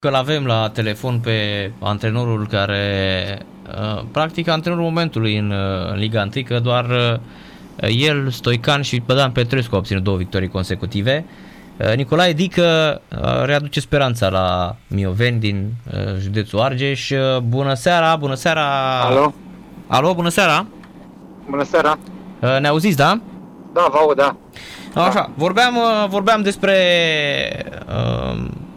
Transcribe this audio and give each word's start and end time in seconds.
că 0.00 0.10
l-avem 0.10 0.46
la 0.46 0.68
telefon 0.68 1.18
pe 1.18 1.70
antrenorul 1.78 2.46
care, 2.46 2.82
uh, 3.68 4.02
practic 4.12 4.48
antrenorul 4.48 4.84
momentului 4.84 5.36
în, 5.38 5.50
uh, 5.50 5.90
în 5.90 5.98
Liga 5.98 6.28
1, 6.34 6.44
că 6.44 6.58
doar 6.58 6.84
uh, 6.84 7.88
el, 7.88 8.30
Stoican 8.30 8.82
și 8.82 9.02
Bădan 9.06 9.30
Petrescu 9.30 9.74
au 9.74 9.78
obținut 9.80 10.02
două 10.02 10.16
victorii 10.16 10.48
consecutive. 10.48 11.24
Nicolae 11.96 12.32
Dică 12.32 13.00
readuce 13.44 13.80
speranța 13.80 14.28
la 14.28 14.76
Mioveni 14.86 15.38
din 15.38 15.72
județul 16.18 16.60
Argeș. 16.60 17.10
Bună 17.42 17.74
seara, 17.74 18.16
bună 18.16 18.34
seara! 18.34 19.00
Alo? 19.00 19.34
Alo, 19.86 20.14
bună 20.14 20.28
seara! 20.28 20.66
Bună 21.50 21.64
seara! 21.64 21.98
Ne 22.60 22.68
auziți, 22.68 22.96
da? 22.96 23.20
Da, 23.72 23.86
vă 23.90 23.96
aud, 23.96 24.16
da. 24.16 24.36
Așa, 24.94 25.30
vorbeam, 25.34 25.74
vorbeam 26.08 26.42
despre 26.42 26.76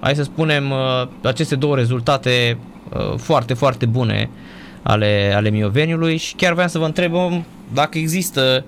hai 0.04 0.16
să 0.16 0.24
spunem, 0.24 0.72
uh, 0.72 1.08
aceste 1.22 1.56
două 1.56 1.76
rezultate 1.76 2.58
uh, 2.94 3.18
foarte, 3.18 3.54
foarte 3.54 3.86
bune 3.86 4.30
ale, 4.82 5.34
ale 5.36 5.50
Mioveniului 5.50 6.18
și 6.18 6.36
chiar 6.36 6.54
vreau 6.54 6.68
să 6.68 6.80
vă 6.80 6.86
întreb 6.86 7.14
um, 7.14 7.46
dacă 7.74 7.98
există 7.98 8.66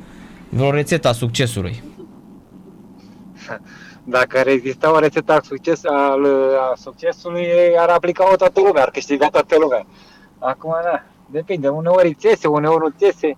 vreo 0.49 0.71
rețetă 0.71 1.07
a 1.07 1.11
succesului. 1.11 1.83
Dacă 4.03 4.37
ar 4.37 4.47
exista 4.47 4.91
o 4.91 4.99
rețetă 4.99 5.31
a, 5.31 5.39
succes, 5.43 5.85
al, 5.85 6.25
a 6.71 6.73
succesului, 6.75 7.47
ar 7.77 7.89
aplica-o 7.89 8.35
toată 8.35 8.61
lumea, 8.61 8.81
ar 8.81 8.89
câștiga 8.89 9.27
toată 9.27 9.55
lumea. 9.59 9.85
Acum, 10.39 10.71
da, 10.83 11.03
depinde. 11.25 11.67
Uneori 11.67 12.13
țese, 12.13 12.47
uneori 12.47 12.83
nu 12.83 12.93
țese. 12.97 13.37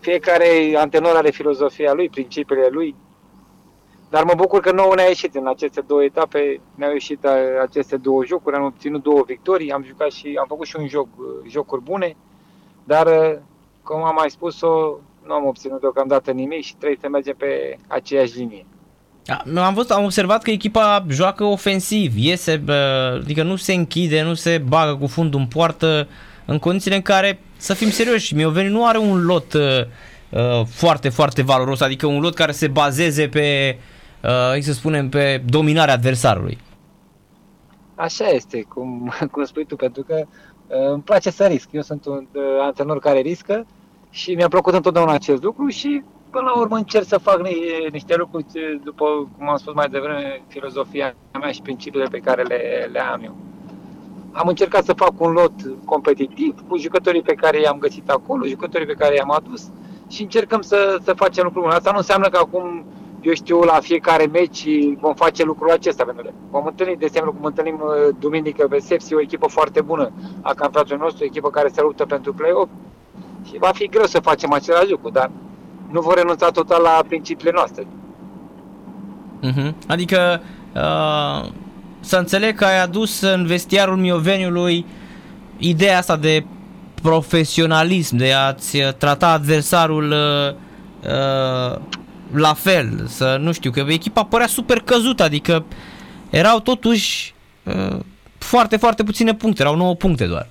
Fiecare 0.00 0.74
antenor 0.76 1.16
are 1.16 1.30
filozofia 1.30 1.92
lui, 1.92 2.08
principiile 2.08 2.68
lui. 2.70 2.94
Dar 4.10 4.24
mă 4.24 4.32
bucur 4.36 4.60
că 4.60 4.72
nouă 4.72 4.92
ne-a 4.94 5.06
ieșit 5.06 5.34
în 5.34 5.46
aceste 5.46 5.80
două 5.86 6.02
etape, 6.02 6.60
ne-au 6.74 6.92
ieșit 6.92 7.24
uh, 7.24 7.30
aceste 7.62 7.96
două 7.96 8.24
jocuri, 8.24 8.56
am 8.56 8.64
obținut 8.64 9.02
două 9.02 9.22
victorii, 9.26 9.72
am 9.72 9.84
jucat 9.86 10.10
și 10.10 10.36
am 10.40 10.44
făcut 10.48 10.66
și 10.66 10.76
un 10.78 10.88
joc, 10.88 11.08
uh, 11.16 11.50
jocuri 11.50 11.82
bune, 11.82 12.16
dar 12.84 13.06
uh, 13.06 13.38
cum 13.82 14.04
am 14.04 14.14
mai 14.14 14.30
spus-o, 14.30 14.98
nu 15.26 15.32
am 15.32 15.46
obținut 15.46 15.80
deocamdată 15.80 16.30
nimic 16.30 16.64
și 16.64 16.74
trebuie 16.74 16.98
să 17.00 17.08
mergem 17.08 17.34
pe 17.38 17.78
aceeași 17.86 18.36
linie. 18.36 18.66
Am, 19.56 19.74
văzut, 19.74 19.90
am 19.90 20.04
observat 20.04 20.42
că 20.42 20.50
echipa 20.50 21.04
joacă 21.08 21.44
ofensiv, 21.44 22.16
iese, 22.16 22.64
adică 23.20 23.42
nu 23.42 23.56
se 23.56 23.72
închide, 23.72 24.22
nu 24.22 24.34
se 24.34 24.58
bagă 24.68 24.96
cu 24.96 25.06
fundul 25.06 25.40
în 25.40 25.46
poartă, 25.46 26.08
în 26.44 26.58
condițiile 26.58 26.96
în 26.96 27.02
care, 27.02 27.40
să 27.56 27.74
fim 27.74 27.90
serioși, 27.90 28.34
Mioveni 28.34 28.68
nu 28.68 28.86
are 28.86 28.98
un 28.98 29.24
lot 29.24 29.52
uh, 29.52 30.64
foarte, 30.66 31.08
foarte 31.08 31.42
valoros, 31.42 31.80
adică 31.80 32.06
un 32.06 32.20
lot 32.20 32.34
care 32.34 32.52
se 32.52 32.68
bazeze 32.68 33.28
pe 33.28 33.76
uh, 33.78 33.95
uh, 34.26 34.60
să 34.60 34.72
spunem, 34.72 35.08
pe 35.08 35.42
dominarea 35.48 35.94
adversarului. 35.94 36.58
Așa 37.94 38.26
este, 38.26 38.62
cum, 38.62 39.12
cum 39.32 39.44
spui 39.44 39.64
tu, 39.64 39.76
pentru 39.76 40.02
că 40.02 40.24
uh, 40.66 40.90
îmi 40.92 41.02
place 41.02 41.30
să 41.30 41.44
risc. 41.44 41.68
Eu 41.72 41.82
sunt 41.82 42.06
un 42.06 42.26
uh, 42.32 42.42
antrenor 42.60 42.98
care 42.98 43.20
riscă 43.20 43.66
și 44.10 44.34
mi-a 44.34 44.48
plăcut 44.48 44.74
întotdeauna 44.74 45.12
acest 45.12 45.42
lucru 45.42 45.68
și 45.68 46.02
până 46.30 46.44
la 46.54 46.60
urmă 46.60 46.76
încerc 46.76 47.06
să 47.06 47.18
fac 47.18 47.40
niște 47.90 48.16
lucruri 48.16 48.46
după, 48.84 49.04
cum 49.36 49.48
am 49.48 49.56
spus 49.56 49.74
mai 49.74 49.88
devreme, 49.88 50.42
filozofia 50.48 51.14
mea 51.40 51.50
și 51.50 51.62
principiile 51.62 52.06
pe 52.10 52.18
care 52.18 52.42
le, 52.42 52.88
le 52.92 53.00
am 53.00 53.20
eu. 53.24 53.36
Am 54.32 54.48
încercat 54.48 54.84
să 54.84 54.92
fac 54.92 55.20
un 55.20 55.32
lot 55.32 55.52
competitiv 55.84 56.64
cu 56.68 56.76
jucătorii 56.76 57.22
pe 57.22 57.34
care 57.34 57.60
i-am 57.60 57.78
găsit 57.78 58.08
acolo, 58.08 58.46
jucătorii 58.46 58.86
pe 58.86 58.92
care 58.92 59.14
i-am 59.14 59.30
adus 59.30 59.70
și 60.08 60.22
încercăm 60.22 60.60
să, 60.60 60.98
să 61.02 61.12
facem 61.12 61.44
lucrul. 61.44 61.70
Asta 61.70 61.90
nu 61.90 61.96
înseamnă 61.96 62.28
că 62.28 62.38
acum 62.38 62.84
eu 63.20 63.34
știu, 63.34 63.60
la 63.60 63.78
fiecare 63.80 64.26
meci 64.26 64.66
vom 65.00 65.14
face 65.14 65.44
lucrul 65.44 65.70
acesta, 65.70 66.04
pentru 66.04 66.22
că 66.22 66.30
vom 66.50 66.66
întâlni, 66.66 66.96
de 66.96 67.04
exemplu, 67.04 67.32
cum 67.32 67.44
întâlnim 67.44 67.80
uh, 67.82 68.14
duminică 68.18 68.66
pe 68.66 68.78
Sepsi, 68.78 69.14
o 69.14 69.20
echipă 69.20 69.46
foarte 69.46 69.80
bună 69.80 70.12
a 70.40 70.54
campionatului 70.54 71.02
nostru, 71.02 71.22
o 71.22 71.26
echipă 71.26 71.50
care 71.50 71.68
se 71.72 71.80
luptă 71.80 72.04
pentru 72.04 72.32
play-off 72.34 72.70
și 73.44 73.58
va 73.58 73.70
fi 73.74 73.86
greu 73.86 74.04
să 74.04 74.20
facem 74.20 74.52
același 74.52 74.90
lucru, 74.90 75.10
dar 75.10 75.30
nu 75.90 76.00
vor 76.00 76.14
renunța 76.14 76.50
total 76.50 76.82
la 76.82 77.04
principiile 77.08 77.52
noastre. 77.54 77.86
Uh-huh. 79.42 79.72
Adică 79.86 80.40
uh, 80.74 81.50
să 82.00 82.16
înțeleg 82.16 82.56
că 82.56 82.64
ai 82.64 82.82
adus 82.82 83.20
în 83.20 83.46
vestiarul 83.46 83.96
Mioveniului 83.96 84.86
ideea 85.58 85.98
asta 85.98 86.16
de 86.16 86.44
profesionalism, 87.02 88.16
de 88.16 88.32
a-ți 88.32 88.78
trata 88.98 89.28
adversarul 89.28 90.10
uh, 90.10 90.54
uh, 91.10 91.78
la 92.32 92.54
fel, 92.54 93.06
să 93.06 93.36
nu 93.40 93.52
știu, 93.52 93.70
că 93.70 93.80
echipa 93.80 94.24
părea 94.24 94.46
super 94.46 94.80
căzută, 94.80 95.22
adică 95.22 95.64
erau 96.30 96.60
totuși 96.60 97.34
uh, 97.64 97.98
foarte, 98.38 98.76
foarte 98.76 99.04
puține 99.04 99.34
puncte, 99.34 99.62
erau 99.62 99.76
9 99.76 99.94
puncte 99.94 100.26
doar. 100.26 100.48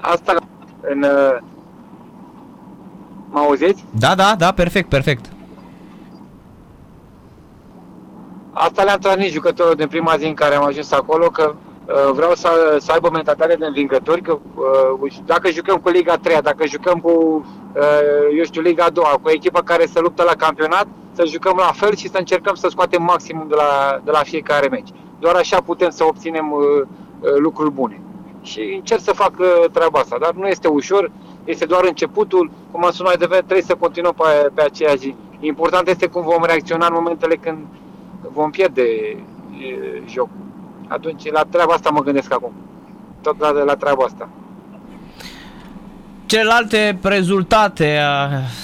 Asta 0.00 0.34
în... 0.80 1.02
Uh, 1.02 1.38
mă 3.30 3.38
auziți? 3.38 3.84
Da, 3.98 4.14
da, 4.14 4.34
da, 4.38 4.52
perfect, 4.52 4.88
perfect. 4.88 5.32
Asta 8.52 8.82
le-am 8.82 8.98
transmis 8.98 9.32
jucătorilor 9.32 9.76
din 9.76 9.88
prima 9.88 10.16
zi 10.16 10.26
în 10.26 10.34
care 10.34 10.54
am 10.54 10.64
ajuns 10.64 10.92
acolo, 10.92 11.26
că 11.30 11.54
uh, 11.54 11.69
vreau 12.12 12.34
să, 12.34 12.76
să 12.80 12.92
aibă 12.92 13.08
mentalitate 13.12 13.54
de 13.54 13.66
învingători, 13.66 14.20
că 14.20 14.38
uh, 15.02 15.12
dacă 15.24 15.50
jucăm 15.50 15.76
cu 15.76 15.88
Liga 15.88 16.16
3, 16.16 16.40
dacă 16.42 16.66
jucăm 16.66 16.98
cu 16.98 17.44
Uh, 17.76 18.36
eu 18.36 18.44
știu, 18.44 18.60
Liga 18.60 18.84
a 18.84 18.90
doua, 18.90 19.08
cu 19.08 19.20
o 19.24 19.30
echipă 19.30 19.60
care 19.62 19.86
se 19.86 20.00
luptă 20.00 20.22
la 20.22 20.34
campionat, 20.34 20.86
să 21.12 21.24
jucăm 21.24 21.56
la 21.56 21.72
fel 21.74 21.96
și 21.96 22.08
să 22.08 22.18
încercăm 22.18 22.54
să 22.54 22.68
scoatem 22.68 23.02
maximum 23.02 23.48
de 23.48 23.54
la, 23.54 24.00
de 24.04 24.10
la 24.10 24.18
fiecare 24.18 24.68
meci. 24.68 24.88
Doar 25.18 25.34
așa 25.34 25.60
putem 25.60 25.90
să 25.90 26.04
obținem 26.04 26.52
uh, 26.52 26.62
uh, 27.20 27.30
lucruri 27.38 27.72
bune. 27.72 28.00
Și 28.42 28.60
încerc 28.74 29.00
să 29.00 29.12
fac 29.12 29.32
treaba 29.72 29.98
asta, 29.98 30.16
dar 30.20 30.32
nu 30.32 30.46
este 30.46 30.68
ușor, 30.68 31.10
este 31.44 31.64
doar 31.64 31.84
începutul. 31.84 32.50
Cum 32.70 32.84
am 32.84 32.90
spus 32.90 33.04
mai 33.04 33.16
devreme, 33.16 33.42
trebuie 33.42 33.62
să 33.62 33.74
continuăm 33.74 34.14
pe, 34.16 34.50
pe 34.54 34.62
aceea 34.62 34.94
zi. 34.94 35.14
Important 35.40 35.88
este 35.88 36.06
cum 36.06 36.22
vom 36.22 36.44
reacționa 36.44 36.86
în 36.86 36.92
momentele 36.94 37.36
când 37.36 37.58
vom 38.32 38.50
pierde 38.50 38.82
e, 38.82 39.16
jocul. 40.06 40.49
Atunci, 40.90 41.30
la 41.30 41.42
treaba 41.50 41.72
asta 41.72 41.90
mă 41.90 42.00
gândesc 42.00 42.32
acum. 42.32 42.52
Tot 43.22 43.38
la, 43.38 43.50
la 43.50 43.74
treaba 43.74 44.04
asta 44.04 44.28
celelalte 46.30 46.98
rezultate 47.02 47.98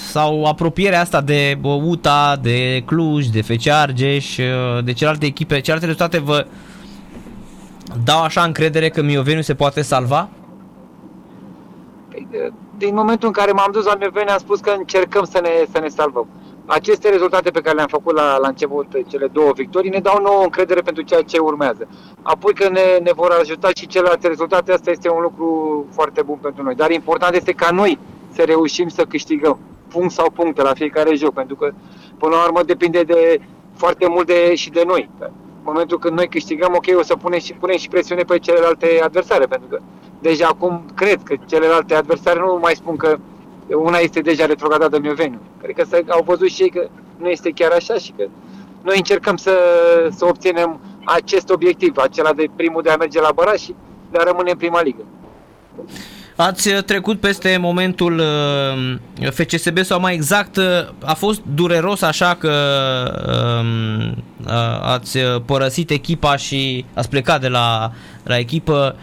sau 0.09 0.45
apropierea 0.45 1.01
asta 1.01 1.21
de 1.21 1.57
UTA, 1.61 2.35
de 2.41 2.83
Cluj, 2.85 3.25
de 3.25 3.41
FC 3.41 3.67
Argeș, 3.67 4.35
de 4.83 4.93
celelalte 4.93 5.25
echipe, 5.25 5.59
celelalte 5.59 5.85
rezultate 5.85 6.19
vă 6.19 6.47
dau 8.03 8.23
așa 8.23 8.43
încredere 8.43 8.89
că 8.89 9.01
Mioveniu 9.01 9.41
se 9.41 9.55
poate 9.55 9.81
salva? 9.81 10.29
Păi, 12.09 12.27
din 12.77 12.93
momentul 12.93 13.27
în 13.27 13.33
care 13.33 13.51
m-am 13.51 13.69
dus 13.71 13.85
la 13.85 13.95
Mioveniu 13.95 14.31
am 14.31 14.39
spus 14.39 14.59
că 14.59 14.75
încercăm 14.77 15.25
să 15.25 15.39
ne, 15.41 15.49
să 15.71 15.79
ne 15.79 15.87
salvăm 15.87 16.27
aceste 16.67 17.09
rezultate 17.09 17.49
pe 17.51 17.61
care 17.61 17.75
le-am 17.75 17.87
făcut 17.87 18.13
la, 18.15 18.37
la 18.37 18.47
început, 18.47 18.87
cele 19.07 19.27
două 19.27 19.51
victorii, 19.55 19.89
ne 19.89 19.99
dau 19.99 20.21
nouă 20.21 20.43
încredere 20.43 20.81
pentru 20.81 21.03
ceea 21.03 21.21
ce 21.21 21.37
urmează. 21.37 21.87
Apoi 22.21 22.53
că 22.53 22.69
ne, 22.69 22.97
ne 23.03 23.11
vor 23.15 23.31
ajuta 23.31 23.69
și 23.75 23.87
celelalte 23.87 24.27
rezultate, 24.27 24.71
asta 24.71 24.91
este 24.91 25.09
un 25.09 25.21
lucru 25.21 25.85
foarte 25.91 26.21
bun 26.21 26.37
pentru 26.41 26.63
noi. 26.63 26.75
Dar 26.75 26.91
important 26.91 27.35
este 27.35 27.51
ca 27.51 27.71
noi 27.71 27.99
să 28.31 28.41
reușim 28.43 28.87
să 28.87 29.03
câștigăm 29.03 29.59
punct 29.87 30.11
sau 30.11 30.31
puncte 30.31 30.61
la 30.61 30.73
fiecare 30.73 31.15
joc, 31.15 31.33
pentru 31.33 31.55
că 31.55 31.71
până 32.17 32.35
la 32.35 32.43
urmă 32.43 32.63
depinde 32.63 33.01
de 33.01 33.41
foarte 33.75 34.07
mult 34.07 34.27
de, 34.27 34.55
și 34.55 34.69
de 34.69 34.83
noi. 34.85 35.09
În 35.19 35.29
momentul 35.73 35.99
când 35.99 36.15
noi 36.15 36.27
câștigăm, 36.27 36.73
ok, 36.75 36.99
o 36.99 37.03
să 37.03 37.15
punem 37.15 37.39
și, 37.39 37.53
punem 37.53 37.77
și 37.77 37.87
presiune 37.87 38.21
pe 38.21 38.39
celelalte 38.39 38.99
adversare, 39.03 39.45
pentru 39.45 39.67
că 39.67 39.79
deja 40.19 40.47
acum 40.47 40.85
cred 40.95 41.19
că 41.23 41.35
celelalte 41.45 41.95
adversare 41.95 42.39
nu 42.39 42.57
mai 42.61 42.75
spun 42.75 42.95
că 42.95 43.17
una 43.75 43.97
este 43.97 44.19
deja 44.19 44.45
retrogradată 44.45 44.95
în 44.95 45.01
Mioveniu. 45.01 45.39
Cred 45.61 45.75
că 45.75 45.83
să, 45.89 46.03
au 46.07 46.23
văzut 46.25 46.49
și 46.49 46.61
ei 46.61 46.69
că 46.69 46.87
nu 47.17 47.29
este 47.29 47.51
chiar 47.51 47.71
așa 47.71 47.93
și 47.93 48.13
că 48.17 48.23
noi 48.81 48.97
încercăm 48.97 49.37
să, 49.37 49.51
să 50.17 50.25
obținem 50.25 50.79
acest 51.05 51.49
obiectiv, 51.49 51.97
acela 51.97 52.33
de 52.33 52.45
primul 52.55 52.81
de 52.81 52.89
a 52.89 52.95
merge 52.95 53.21
la 53.21 53.31
Băraș 53.35 53.61
și 53.61 53.75
de 54.11 54.17
a 54.19 54.23
rămâne 54.23 54.51
în 54.51 54.57
prima 54.57 54.81
ligă. 54.81 55.03
Ați 56.35 56.69
trecut 56.69 57.19
peste 57.19 57.57
momentul 57.61 58.19
uh, 58.19 59.29
FCSB 59.31 59.77
sau 59.77 59.99
mai 59.99 60.13
exact 60.13 60.57
uh, 60.57 60.63
a 61.03 61.13
fost 61.13 61.41
dureros 61.55 62.01
așa 62.01 62.35
că 62.39 62.53
um, 63.61 64.23
uh, 64.45 64.81
ați 64.81 65.17
părăsit 65.45 65.89
echipa 65.89 66.35
și 66.35 66.85
ați 66.93 67.09
plecat 67.09 67.41
de 67.41 67.47
la, 67.47 67.91
la 68.23 68.37
echipă 68.37 68.95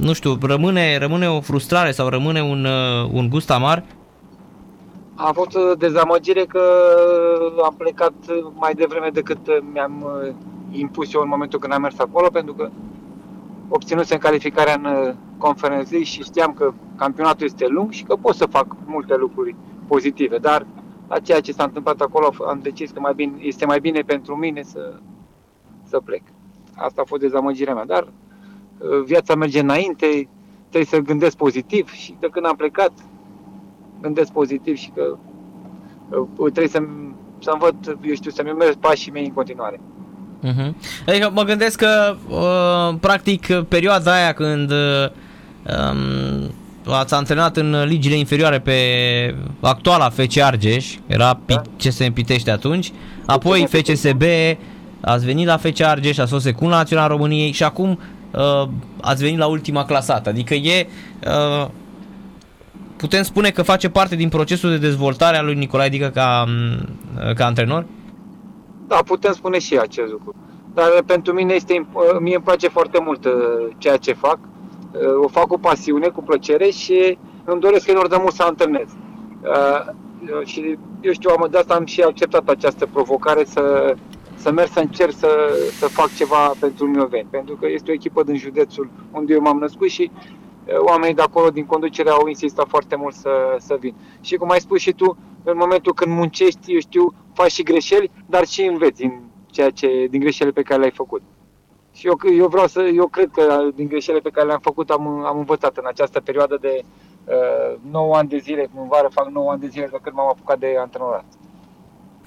nu 0.00 0.12
știu, 0.12 0.38
rămâne, 0.42 0.98
rămâne 0.98 1.28
o 1.28 1.40
frustrare 1.40 1.90
sau 1.90 2.08
rămâne 2.08 2.42
un, 2.42 2.64
uh, 2.64 3.10
un 3.12 3.28
gust 3.28 3.50
amar? 3.50 3.84
A 5.14 5.32
fost 5.32 5.54
o 5.56 5.74
dezamăgire 5.74 6.44
că 6.44 6.62
am 7.64 7.74
plecat 7.78 8.12
mai 8.54 8.74
devreme 8.74 9.08
decât 9.12 9.38
mi-am 9.72 10.04
uh, 10.04 10.34
impus 10.70 11.14
eu 11.14 11.20
în 11.20 11.28
momentul 11.28 11.58
când 11.58 11.72
am 11.72 11.80
mers 11.80 11.98
acolo, 11.98 12.28
pentru 12.28 12.54
că 12.54 12.70
obținusem 13.68 14.18
calificarea 14.18 14.74
în 14.74 14.84
uh, 14.84 15.14
Conference 15.38 16.02
și 16.02 16.22
știam 16.22 16.52
că 16.52 16.72
campionatul 16.96 17.46
este 17.46 17.66
lung 17.66 17.90
și 17.90 18.04
că 18.04 18.16
pot 18.16 18.34
să 18.34 18.46
fac 18.46 18.76
multe 18.84 19.16
lucruri 19.16 19.56
pozitive, 19.86 20.38
dar 20.38 20.66
la 21.08 21.18
ceea 21.18 21.40
ce 21.40 21.52
s-a 21.52 21.64
întâmplat 21.64 22.00
acolo 22.00 22.32
am 22.48 22.58
decis 22.62 22.90
că 22.90 23.00
mai 23.00 23.14
bine, 23.14 23.32
este 23.40 23.66
mai 23.66 23.80
bine 23.80 24.00
pentru 24.00 24.36
mine 24.36 24.62
să, 24.62 24.94
să 25.84 26.00
plec. 26.04 26.22
Asta 26.74 27.00
a 27.00 27.04
fost 27.08 27.20
dezamăgirea 27.20 27.74
mea, 27.74 27.84
dar 27.84 28.02
uh, 28.02 28.08
viața 29.04 29.34
merge 29.34 29.60
înainte, 29.60 30.28
trebuie 30.70 30.84
să 30.84 30.98
gândesc 30.98 31.36
pozitiv 31.36 31.92
și 31.92 32.14
de 32.20 32.28
când 32.32 32.46
am 32.46 32.56
plecat, 32.56 32.92
gândesc 34.00 34.32
pozitiv 34.32 34.76
și 34.76 34.90
că 34.94 35.16
uh, 36.36 36.52
trebuie 36.52 36.68
să, 36.68 36.82
să 37.38 37.50
învăț, 37.52 37.74
eu 37.86 38.14
știu, 38.14 38.30
să-mi 38.30 38.52
merg 38.52 38.74
pașii 38.74 39.12
mei 39.12 39.24
în 39.24 39.32
continuare. 39.32 39.80
Uh-huh. 40.44 40.72
Adică 41.06 41.30
mă 41.34 41.42
gândesc 41.42 41.78
că, 41.78 42.16
uh, 42.28 42.98
practic, 43.00 43.46
perioada 43.68 44.14
aia 44.14 44.32
când 44.32 44.70
uh, 44.70 45.10
um, 45.90 46.50
ați 46.92 47.14
antrenat 47.14 47.56
în 47.56 47.84
ligile 47.84 48.14
inferioare 48.14 48.58
pe 48.58 48.74
actuala 49.60 50.10
FC 50.10 50.38
Argeș, 50.38 50.94
era 51.06 51.40
da. 51.46 51.62
CSM 51.76 52.12
Pitești 52.12 52.50
atunci, 52.50 52.92
apoi 53.26 53.66
FCSB, 53.70 54.22
ați 55.00 55.24
venit 55.24 55.46
la 55.46 55.56
FC 55.56 55.80
Argeș, 55.80 56.18
ați 56.18 56.30
fost 56.30 56.44
secund 56.44 56.70
la 56.70 56.76
Național 56.76 57.08
României 57.08 57.52
și 57.52 57.62
acum 57.62 57.98
uh, 58.30 58.68
ați 59.00 59.22
venit 59.22 59.38
la 59.38 59.46
ultima 59.46 59.84
clasată. 59.84 60.28
Adică 60.28 60.54
e, 60.54 60.86
uh, 61.26 61.68
putem 62.96 63.22
spune 63.22 63.50
că 63.50 63.62
face 63.62 63.90
parte 63.90 64.16
din 64.16 64.28
procesul 64.28 64.70
de 64.70 64.78
dezvoltare 64.78 65.36
al 65.36 65.44
lui 65.44 65.54
Nicolae 65.54 65.86
Adică 65.86 66.10
ca, 66.14 66.44
uh, 67.16 67.34
ca 67.34 67.46
antrenor? 67.46 67.86
Da, 68.86 68.96
putem 68.96 69.32
spune 69.32 69.58
și 69.58 69.76
acest 69.76 70.10
lucru. 70.10 70.34
Dar 70.74 70.88
pentru 71.06 71.32
mine 71.32 71.54
este, 71.54 71.86
mie 72.20 72.34
îmi 72.34 72.44
place 72.44 72.68
foarte 72.68 73.00
mult 73.04 73.24
uh, 73.24 73.32
ceea 73.78 73.96
ce 73.96 74.12
fac 74.12 74.38
o 75.24 75.28
fac 75.28 75.46
cu 75.46 75.58
pasiune, 75.58 76.06
cu 76.08 76.22
plăcere 76.22 76.70
și 76.70 77.18
îmi 77.44 77.60
doresc 77.60 77.88
enorm 77.88 78.08
de 78.08 78.16
mult 78.20 78.34
să 78.34 78.42
antrenez. 78.42 78.88
Uh, 79.42 79.92
și 80.44 80.78
eu 81.00 81.12
știu, 81.12 81.30
am, 81.30 81.48
de 81.50 81.58
asta 81.58 81.74
am 81.74 81.84
și 81.84 82.02
acceptat 82.02 82.48
această 82.48 82.86
provocare 82.92 83.44
să, 83.44 83.94
să 84.40 84.50
merg 84.50 84.70
să 84.70 84.80
încerc 84.80 85.12
să, 85.12 85.28
să 85.78 85.88
fac 85.88 86.14
ceva 86.14 86.52
pentru 86.60 86.86
Mioveni, 86.86 87.28
pentru 87.30 87.56
că 87.56 87.66
este 87.68 87.90
o 87.90 87.94
echipă 87.94 88.22
din 88.22 88.36
județul 88.36 88.90
unde 89.12 89.32
eu 89.32 89.40
m-am 89.40 89.58
născut 89.58 89.88
și 89.88 90.10
uh, 90.10 90.74
oamenii 90.78 91.14
de 91.14 91.22
acolo 91.22 91.50
din 91.50 91.66
conducere 91.66 92.10
au 92.10 92.26
insistat 92.26 92.68
foarte 92.68 92.96
mult 92.96 93.14
să, 93.14 93.56
să 93.58 93.76
vin. 93.80 93.94
Și 94.20 94.36
cum 94.36 94.50
ai 94.50 94.60
spus 94.60 94.80
și 94.80 94.92
tu, 94.92 95.16
în 95.44 95.56
momentul 95.56 95.94
când 95.94 96.14
muncești, 96.14 96.72
eu 96.72 96.78
știu, 96.78 97.14
faci 97.32 97.50
și 97.50 97.62
greșeli, 97.62 98.10
dar 98.26 98.46
și 98.46 98.62
înveți 98.62 99.00
din, 99.00 99.20
ceea 99.50 99.70
ce, 99.70 100.06
din 100.10 100.20
greșelile 100.20 100.54
pe 100.54 100.62
care 100.62 100.78
le-ai 100.78 100.90
făcut. 100.94 101.22
Și 101.92 102.06
eu, 102.06 102.18
eu 102.36 102.46
vreau 102.46 102.66
să, 102.66 102.82
eu 102.82 103.06
cred 103.06 103.30
că 103.30 103.68
din 103.74 103.88
greșelile 103.88 104.22
pe 104.22 104.30
care 104.30 104.46
le-am 104.46 104.60
făcut 104.62 104.90
am, 104.90 105.24
am 105.24 105.38
învățat 105.38 105.76
în 105.76 105.84
această 105.86 106.20
perioadă 106.20 106.58
de 106.60 106.82
uh, 107.24 107.78
9 107.90 108.16
ani 108.16 108.28
de 108.28 108.38
zile, 108.38 108.70
în 108.76 108.88
vară 108.88 109.08
fac 109.08 109.28
9 109.28 109.50
ani 109.50 109.60
de 109.60 109.66
zile 109.66 109.88
de 109.90 109.98
când 110.02 110.16
m-am 110.16 110.28
apucat 110.28 110.58
de 110.58 110.76
antrenorat. 110.78 111.24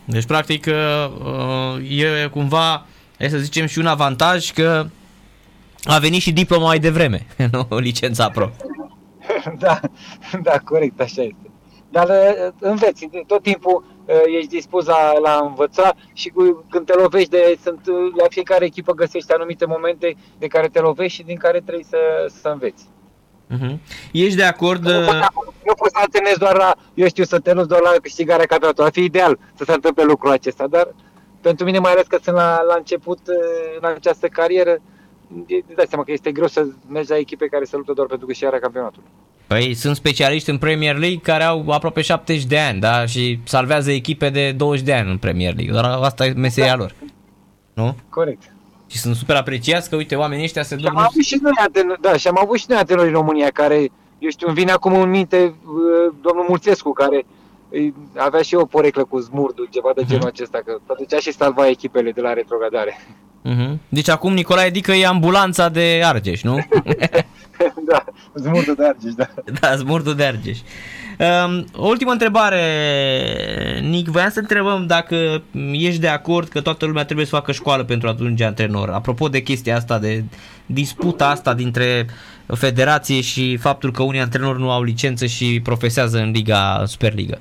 Deci, 0.06 0.26
practic, 0.26 0.66
uh, 0.66 2.00
e 2.00 2.28
cumva, 2.28 2.86
hai 3.20 3.30
să 3.30 3.38
zicem, 3.38 3.66
și 3.66 3.80
un 3.80 3.86
avantaj 3.86 4.52
că 4.52 4.86
a 5.84 5.98
venit 5.98 6.22
și 6.22 6.32
diploma 6.32 6.66
mai 6.66 6.80
devreme, 6.80 7.26
nu 7.52 7.68
licența 7.78 8.30
pro. 8.30 8.50
da, 9.60 9.80
da, 10.42 10.60
corect, 10.60 11.02
așa 11.02 11.22
este. 11.22 11.52
Dar 11.90 12.10
uh, 12.10 12.54
înveți, 12.60 13.10
tot 13.28 13.42
timpul 13.44 13.86
uh, 14.06 14.16
ești 14.38 14.50
dispus 14.50 14.86
la, 14.86 15.18
la 15.24 15.44
învăța 15.48 15.94
și 16.14 16.30
cu, 16.30 16.66
când 16.70 16.86
te 16.86 16.94
lovești 16.94 17.30
de, 17.30 17.58
sunt, 17.64 17.88
uh, 17.88 17.96
la 18.18 18.26
fiecare 18.30 18.66
echipă 18.66 18.94
găsești 18.94 19.34
anumite 19.34 19.66
momente 19.66 20.16
de 20.40 20.48
care 20.48 20.68
te 20.68 20.80
lovești 20.80 21.18
și 21.18 21.24
din 21.24 21.38
care 21.38 21.60
trebuie 21.60 21.86
să, 21.90 21.98
să 22.42 22.48
înveți. 22.48 22.84
Uh-huh. 23.54 23.78
Ești 24.12 24.36
de 24.36 24.44
acord? 24.44 24.84
Nu, 24.86 25.53
nu 25.66 25.74
poți 25.74 25.94
să 25.94 26.00
antrenezi 26.02 26.40
doar 26.40 26.56
la, 26.58 26.76
eu 26.94 27.08
știu, 27.08 27.24
să 27.24 27.40
te 27.40 27.54
doar 27.54 27.82
la 27.82 27.92
câștigarea 28.02 28.46
campionatului. 28.46 28.86
Ar 28.86 28.94
fi 28.94 29.04
ideal 29.04 29.40
să 29.56 29.64
se 29.64 29.74
întâmple 29.74 30.04
lucrul 30.04 30.32
acesta, 30.32 30.68
dar 30.68 30.88
pentru 31.42 31.66
mine, 31.66 31.80
mai 31.80 31.92
ales 31.92 32.06
că 32.08 32.18
sunt 32.24 32.36
la, 32.36 32.62
la 32.62 32.76
început 32.78 33.20
în 33.80 33.90
această 33.96 34.28
carieră, 34.28 34.78
îți 35.48 35.76
dai 35.76 35.86
seama 35.90 36.04
că 36.04 36.12
este 36.12 36.32
greu 36.32 36.48
să 36.48 36.66
mergi 36.90 37.10
la 37.10 37.18
echipe 37.18 37.46
care 37.46 37.64
se 37.64 37.76
luptă 37.76 37.94
doar 37.94 38.08
pentru 38.08 38.28
câștigarea 38.28 38.60
campionatului. 38.60 39.10
Păi 39.48 39.74
sunt 39.74 39.96
specialiști 39.96 40.50
în 40.50 40.58
Premier 40.58 40.98
League 40.98 41.20
care 41.24 41.44
au 41.44 41.70
aproape 41.70 42.02
70 42.02 42.46
de 42.46 42.60
ani, 42.60 42.80
da? 42.80 43.06
Și 43.06 43.40
salvează 43.44 43.92
echipe 43.92 44.30
de 44.30 44.52
20 44.52 44.86
de 44.86 44.94
ani 44.94 45.10
în 45.10 45.18
Premier 45.18 45.56
League. 45.56 45.74
Doar 45.74 45.86
asta 45.86 46.26
e 46.26 46.34
meseria 46.34 46.70
da. 46.70 46.76
lor. 46.76 46.96
Nu? 47.74 47.96
Corect. 48.10 48.42
Și 48.88 48.98
sunt 48.98 49.16
super 49.16 49.36
apreciați 49.36 49.90
că, 49.90 49.96
uite, 49.96 50.16
oamenii 50.16 50.44
ăștia 50.44 50.64
se 50.64 50.76
duc... 50.76 50.88
Am 50.90 50.98
avut 50.98 51.24
și 51.24 51.40
noi 51.42 51.52
aten- 51.68 52.02
da, 52.02 52.18
și 52.18 52.28
am 52.28 52.38
avut 52.42 52.58
și 52.58 52.66
noi 52.68 52.78
atenori 52.78 53.08
în 53.08 53.14
România 53.14 53.50
care, 53.50 53.90
eu 54.20 54.30
știu, 54.30 54.48
îmi 54.48 54.56
vine 54.56 54.72
acum 54.72 55.00
în 55.00 55.10
minte 55.10 55.38
uh, 55.38 56.14
domnul 56.22 56.46
Mulțescu, 56.48 56.94
care 56.94 57.26
avea 58.18 58.42
și 58.42 58.56
o 58.56 58.66
poreclă 58.66 59.04
cu 59.04 59.20
Zmurdu, 59.20 59.66
ceva 59.70 59.92
de 59.96 60.04
genul 60.06 60.24
uh-huh. 60.24 60.34
acesta, 60.34 60.62
că 60.66 60.78
ducea 60.98 61.20
și 61.20 61.32
salva 61.32 61.68
echipele 61.68 62.12
de 62.12 62.22
la 62.22 62.34
retrogradare. 62.34 62.98
Uh-huh. 63.46 63.78
Deci 63.90 64.10
acum 64.10 64.34
Nicolae 64.34 64.70
Dică 64.70 64.92
e 64.92 65.06
ambulanța 65.06 65.70
de 65.70 66.02
Argeș, 66.04 66.42
nu? 66.42 66.58
da, 67.90 68.04
zmurdul 68.34 68.76
de 68.76 68.86
Argeș, 68.86 69.14
da. 69.14 69.30
Da, 69.60 69.76
zmurdul 69.76 70.16
de 70.16 70.24
Argeș. 70.24 70.58
Um, 71.20 71.66
ultimă 71.78 72.12
întrebare, 72.12 72.62
Nic, 73.82 74.08
voiam 74.08 74.30
să 74.30 74.40
întrebăm 74.40 74.86
dacă 74.88 75.42
ești 75.72 76.00
de 76.00 76.08
acord 76.08 76.48
că 76.48 76.62
toată 76.62 76.86
lumea 76.86 77.06
trebuie 77.06 77.26
să 77.26 77.36
facă 77.36 77.52
școală 77.52 77.84
pentru 77.84 78.08
a 78.08 78.12
ajunge 78.12 78.46
antrenor. 78.46 78.90
Apropo 78.90 79.28
de 79.28 79.42
chestia 79.42 79.76
asta, 79.76 80.00
de 80.00 80.24
disputa 80.66 81.30
asta 81.30 81.54
dintre 81.54 82.06
federație 82.48 83.22
și 83.22 83.58
faptul 83.58 83.92
că 83.92 84.04
unii 84.04 84.20
antrenori 84.20 84.60
nu 84.60 84.72
au 84.72 84.84
licență 84.84 85.26
și 85.26 85.60
profesează 85.64 86.18
în 86.18 86.32
Liga, 86.32 86.84
Superliga. 86.86 87.38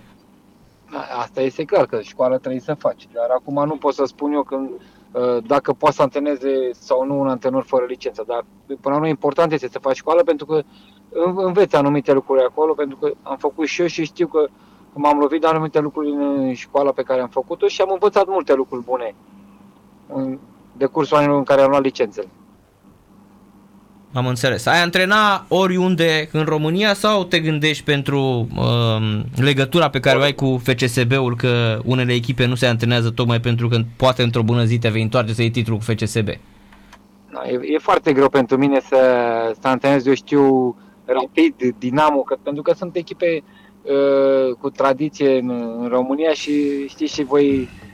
Da, 0.93 0.99
asta 1.21 1.41
este 1.41 1.65
clar, 1.65 1.87
că 1.87 2.01
școală 2.03 2.39
trebuie 2.39 2.61
să 2.61 2.75
faci. 2.79 3.09
Dar 3.13 3.27
acum 3.37 3.67
nu 3.67 3.77
pot 3.77 3.95
să 3.95 4.05
spun 4.07 4.33
eu 4.33 4.43
când 4.43 4.69
Uh, 5.13 5.45
dacă 5.47 5.73
poate 5.73 5.95
să 5.95 6.03
antreneze 6.03 6.71
sau 6.73 7.07
nu 7.07 7.21
un 7.21 7.29
antrenor 7.29 7.63
fără 7.63 7.85
licență. 7.85 8.25
Dar 8.27 8.45
până 8.67 8.79
la 8.83 8.95
urmă 8.95 9.09
important 9.09 9.53
este 9.53 9.69
să 9.69 9.79
faci 9.79 9.97
școală 9.97 10.23
pentru 10.23 10.47
că 10.47 10.63
înveți 11.37 11.77
anumite 11.77 12.13
lucruri 12.13 12.43
acolo, 12.43 12.73
pentru 12.73 12.97
că 12.97 13.13
am 13.23 13.37
făcut 13.37 13.67
și 13.67 13.81
eu 13.81 13.87
și 13.87 14.05
știu 14.05 14.27
că 14.27 14.47
m-am 14.93 15.19
lovit 15.19 15.41
de 15.41 15.47
anumite 15.47 15.81
lucruri 15.81 16.11
în 16.11 16.55
școala 16.55 16.91
pe 16.93 17.03
care 17.03 17.21
am 17.21 17.29
făcut-o 17.29 17.69
și 17.69 17.81
am 17.81 17.91
învățat 17.93 18.27
multe 18.27 18.55
lucruri 18.55 18.85
bune 18.85 19.15
în 20.13 20.39
decursul 20.77 21.17
anilor 21.17 21.37
în 21.37 21.45
care 21.45 21.61
am 21.61 21.71
luat 21.71 21.83
licențele. 21.83 22.29
Am 24.13 24.27
înțeles. 24.27 24.67
Ai 24.67 24.83
antrena 24.83 25.45
oriunde 25.49 26.29
în 26.33 26.45
România 26.45 26.95
sau 26.95 27.25
te 27.25 27.41
gândești 27.41 27.85
pentru 27.85 28.21
um, 28.21 29.25
legătura 29.45 29.89
pe 29.91 30.01
care 30.01 30.19
o 30.19 30.21
ai 30.21 30.35
cu 30.35 30.61
FCSB-ul 30.65 31.37
că 31.37 31.79
unele 31.85 32.13
echipe 32.13 32.47
nu 32.47 32.55
se 32.55 32.67
antrenează 32.67 33.11
tocmai 33.11 33.41
pentru 33.41 33.69
că 33.69 33.79
poate 33.97 34.23
într-o 34.23 34.43
bună 34.43 34.65
zi 34.65 34.79
te 34.79 34.89
vei 34.89 35.03
întoarce 35.03 35.33
să 35.33 35.41
iei 35.41 35.51
titlul 35.51 35.77
cu 35.77 35.83
FCSB? 35.83 36.29
Da, 37.33 37.43
e, 37.47 37.61
e 37.63 37.79
foarte 37.79 38.13
greu 38.13 38.29
pentru 38.29 38.57
mine 38.57 38.81
să, 38.81 38.97
să 39.61 39.69
antrenez, 39.69 40.07
eu 40.07 40.15
știu, 40.15 40.77
rapid, 41.05 41.55
dinamo, 41.79 42.21
că, 42.21 42.37
pentru 42.43 42.63
că 42.63 42.73
sunt 42.77 42.97
echipe 42.97 43.43
uh, 43.83 44.55
cu 44.59 44.71
tradiție 44.71 45.39
în, 45.39 45.51
în 45.81 45.89
România 45.89 46.33
și 46.33 46.87
știți 46.89 47.15
și 47.15 47.23
voi 47.23 47.61
Uh, 47.61 47.92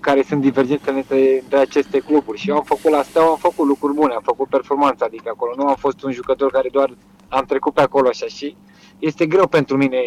care 0.00 0.22
sunt 0.22 0.40
divergențe 0.40 0.90
între, 0.90 1.40
între 1.42 1.58
aceste 1.58 1.98
cluburi. 1.98 2.38
Și 2.38 2.48
eu 2.48 2.56
am 2.56 2.62
făcut 2.62 2.90
la 2.90 3.02
Steaua, 3.02 3.30
am 3.30 3.36
făcut 3.36 3.66
lucruri 3.66 3.94
bune, 3.94 4.14
am 4.14 4.22
făcut 4.24 4.48
performanță, 4.48 5.04
adică 5.04 5.30
acolo 5.32 5.52
nu 5.56 5.66
am 5.66 5.74
fost 5.74 6.02
un 6.02 6.12
jucător 6.12 6.50
care 6.50 6.68
doar 6.72 6.90
am 7.28 7.44
trecut 7.44 7.72
pe 7.72 7.80
acolo 7.80 8.08
așa 8.08 8.26
și 8.26 8.56
este 8.98 9.26
greu 9.26 9.46
pentru 9.46 9.76
mine 9.76 9.98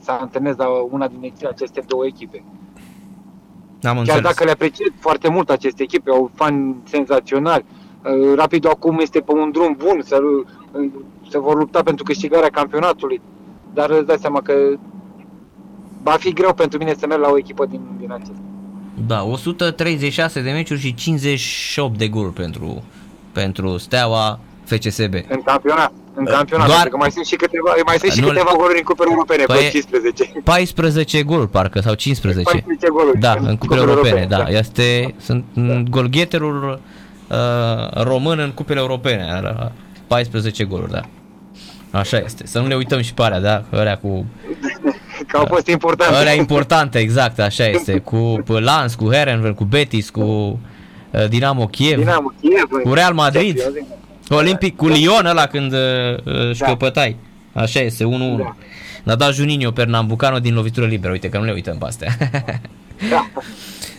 să 0.00 0.10
antrenez 0.10 0.56
la 0.56 0.68
una 0.68 1.08
din 1.08 1.32
aceste 1.48 1.82
două 1.86 2.06
echipe. 2.06 2.44
Am 3.82 3.94
Chiar 3.94 3.96
înțeles. 3.96 4.22
dacă 4.22 4.44
le 4.44 4.50
apreciez 4.50 4.88
foarte 4.98 5.28
mult 5.28 5.50
aceste 5.50 5.82
echipe, 5.82 6.10
au 6.10 6.30
fani 6.34 6.76
senzaționali. 6.84 7.64
Uh, 8.04 8.34
Rapidul 8.34 8.70
acum 8.70 8.98
este 8.98 9.20
pe 9.20 9.32
un 9.32 9.50
drum 9.50 9.76
bun, 9.78 10.00
să, 10.04 10.18
să 11.30 11.38
vor 11.38 11.56
lupta 11.56 11.82
pentru 11.82 12.04
câștigarea 12.04 12.48
campionatului. 12.48 13.20
Dar 13.74 13.90
îți 13.90 14.06
dai 14.06 14.18
seama 14.18 14.40
că 14.40 14.54
va 16.02 16.10
fi 16.10 16.32
greu 16.32 16.54
pentru 16.54 16.78
mine 16.78 16.94
să 16.94 17.06
merg 17.06 17.20
la 17.20 17.30
o 17.30 17.38
echipă 17.38 17.66
din, 17.66 17.80
din 17.98 18.12
acestea. 18.12 18.45
Da, 19.06 19.24
136 19.24 20.40
de 20.40 20.50
meciuri 20.50 20.80
și 20.80 20.94
58 20.94 21.98
de 21.98 22.08
goluri 22.08 22.32
pentru, 22.32 22.84
pentru 23.32 23.76
Steaua 23.78 24.38
FCSB. 24.64 25.14
În 25.28 25.42
campionat. 25.44 25.92
În 26.14 26.24
campionat, 26.24 26.66
Doar... 26.66 26.88
că 26.88 26.96
mai 26.96 27.10
sunt 27.10 27.26
și 27.26 27.36
câteva, 27.36 27.74
mai 27.86 27.98
sunt 27.98 28.12
și 28.12 28.20
nu... 28.20 28.26
câteva 28.26 28.52
goluri 28.56 28.78
în 28.78 28.84
cupele 28.84 29.10
europene, 29.10 29.44
păi 29.44 29.68
15. 29.70 30.32
14 30.44 31.22
goluri, 31.22 31.50
parcă, 31.50 31.80
sau 31.80 31.94
15. 31.94 32.42
14 32.42 32.88
goluri. 32.88 33.18
Da, 33.18 33.32
în, 33.38 33.46
în 33.46 33.56
cupele 33.56 33.80
europene, 33.80 34.08
europene, 34.08 34.26
da. 34.36 34.50
da. 34.50 34.58
Este, 34.58 35.14
sunt 35.18 35.44
da. 35.52 35.82
golgheterul 35.90 36.80
uh, 37.28 38.02
român 38.02 38.38
în 38.38 38.52
cupele 38.52 38.80
europene, 38.80 39.42
14 40.06 40.64
goluri, 40.64 40.90
da. 40.90 41.02
Așa 41.90 42.16
este. 42.16 42.46
Să 42.46 42.60
nu 42.60 42.66
le 42.66 42.74
uităm 42.74 43.00
și 43.00 43.14
pe 43.14 43.22
alea, 43.22 43.40
da? 43.40 43.64
Alea 43.70 43.98
cu 43.98 44.26
că 45.26 45.36
au 45.36 45.46
fost 45.48 45.66
importante. 45.66 46.14
Alea 46.14 46.34
importante, 46.34 46.98
exact, 46.98 47.40
așa 47.40 47.66
este. 47.66 47.98
Cu 48.10 48.42
Lans, 48.46 48.94
cu 48.94 49.12
Herenven, 49.12 49.54
cu 49.54 49.64
Betis, 49.64 50.10
cu 50.10 50.20
uh, 50.20 51.28
Dinamo 51.28 51.66
Kiev, 51.66 51.98
Dinamo 51.98 52.32
Kiev 52.40 52.82
cu 52.84 52.92
Real 52.94 53.14
Madrid, 53.14 53.72
Olimpic, 54.28 54.76
cu 54.76 54.86
Lyon 54.86 55.26
ăla 55.26 55.46
când 55.46 55.72
uh, 55.72 56.54
șchiopătai. 56.54 57.16
Da. 57.52 57.60
Așa 57.60 57.80
este, 57.80 58.04
1-1. 58.04 58.08
Da. 58.38 58.56
N-a 59.02 59.14
dat 59.14 59.32
Juninho 59.32 59.70
Pernambucano 59.70 60.38
din 60.38 60.54
lovitură 60.54 60.86
liberă, 60.86 61.12
uite 61.12 61.28
că 61.28 61.38
nu 61.38 61.44
le 61.44 61.52
uităm 61.52 61.78
pe 61.78 61.84
astea. 61.86 62.16
da. 63.10 63.26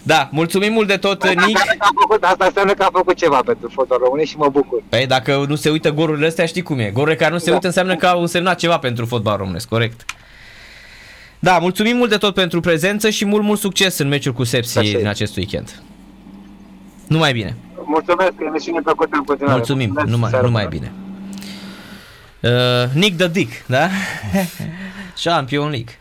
Da, 0.03 0.29
mulțumim 0.31 0.73
mult 0.73 0.87
de 0.87 0.97
tot, 0.97 1.27
Nic. 1.27 1.57
Asta, 1.57 1.75
a 1.79 1.89
făcut, 2.01 2.23
asta 2.23 2.45
înseamnă 2.45 2.73
că 2.73 2.83
a 2.83 2.89
făcut 2.93 3.15
ceva 3.15 3.41
pentru 3.45 3.69
fotbal 3.73 3.99
românesc 4.03 4.29
și 4.29 4.37
mă 4.37 4.49
bucur. 4.51 4.83
Păi 4.89 5.05
dacă 5.07 5.45
nu 5.47 5.55
se 5.55 5.69
uită 5.69 5.91
gorurile 5.91 6.27
astea, 6.27 6.45
știi 6.45 6.61
cum 6.61 6.79
e. 6.79 6.89
Gorurile 6.93 7.15
care 7.15 7.31
nu 7.31 7.37
se 7.37 7.45
Da. 7.45 7.53
uită 7.53 7.67
înseamnă 7.67 7.95
că 7.95 8.05
au 8.05 8.21
însemnat 8.21 8.57
ceva 8.57 8.77
pentru 8.77 9.05
fotbal 9.05 9.37
românesc, 9.37 9.67
corect. 9.67 10.05
Da, 11.47 11.57
mulțumim 11.57 11.95
mult 11.97 12.09
de 12.09 12.17
tot 12.17 12.33
pentru 12.33 12.59
prezență 12.59 13.09
și 13.09 13.25
mult, 13.25 13.43
mult 13.43 13.59
succes 13.59 13.97
în 13.97 14.07
meciul 14.07 14.33
cu 14.33 14.43
Sepsi 14.43 14.77
Așa 14.77 14.87
e. 14.89 14.97
din 14.97 15.07
acest 15.07 15.35
weekend. 15.35 15.81
Numai 17.07 17.31
bine. 17.31 17.55
Mulțumesc, 17.85 18.31
că 18.37 18.49
ne 18.53 18.59
și 18.59 18.71
ne 18.71 18.79
plăcut 18.81 19.07
în 19.13 19.23
continuare. 19.23 19.57
Mulțumim, 19.57 19.85
Mulțumesc, 19.87 20.15
numai, 20.15 20.29
seară 20.29 20.45
numai 20.45 20.67
bună. 20.67 20.79
bine. 20.79 20.91
Uh, 22.55 22.93
Nick 22.93 23.17
the 23.17 23.27
Dick, 23.27 23.65
da? 23.65 23.87
Champion 25.23 25.69
League. 25.69 25.93